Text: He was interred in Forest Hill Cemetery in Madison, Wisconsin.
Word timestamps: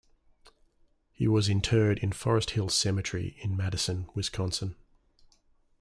He 1.11 1.27
was 1.27 1.47
interred 1.47 1.99
in 1.99 2.11
Forest 2.11 2.49
Hill 2.49 2.69
Cemetery 2.69 3.37
in 3.43 3.55
Madison, 3.55 4.09
Wisconsin. 4.15 4.75